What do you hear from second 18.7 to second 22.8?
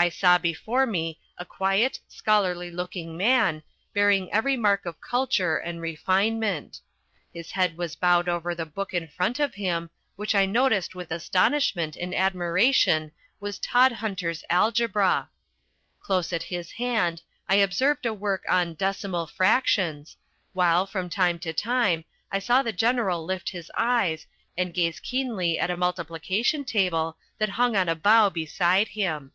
Decimal Fractions, while, from time to time, I saw the